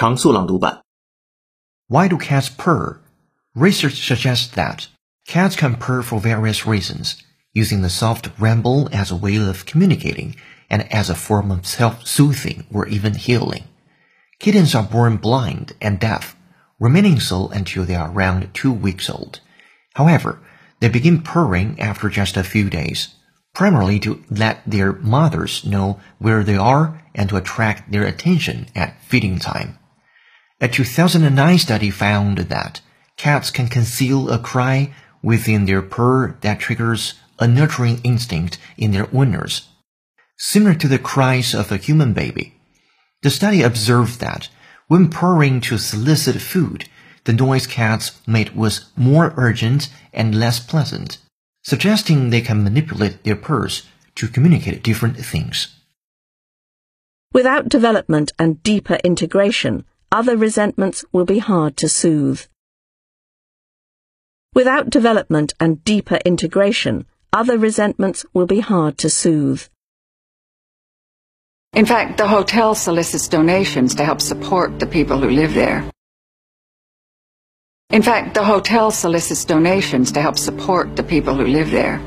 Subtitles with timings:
[0.00, 0.80] 常速朗读版。
[1.88, 3.00] Why do cats purr?
[3.54, 4.86] Research suggests that
[5.26, 7.16] cats can purr for various reasons,
[7.52, 10.36] using the soft ramble as a way of communicating
[10.70, 13.64] and as a form of self-soothing or even healing.
[14.38, 16.34] Kittens are born blind and deaf,
[16.78, 19.40] remaining so until they are around two weeks old.
[19.96, 20.40] However,
[20.80, 23.08] they begin purring after just a few days,
[23.52, 29.02] primarily to let their mothers know where they are and to attract their attention at
[29.02, 29.76] feeding time.
[30.61, 32.79] A 2009 study found that
[33.17, 39.09] cats can conceal a cry within their purr that triggers a nurturing instinct in their
[39.13, 39.67] owners,
[40.37, 42.53] similar to the cries of a human baby.
[43.21, 44.47] The study observed that
[44.87, 46.87] when purring to solicit food,
[47.25, 51.17] the noise cats made was more urgent and less pleasant,
[51.63, 53.83] suggesting they can manipulate their purrs
[54.15, 55.75] to communicate different things.
[57.33, 62.41] Without development and deeper integration, other resentments will be hard to soothe.
[64.53, 69.63] Without development and deeper integration, other resentments will be hard to soothe.
[71.73, 75.91] In fact, the hotel solicits donations to help support the people who live there.
[77.89, 82.01] In fact, the hotel solicits donations to help support the people who live there.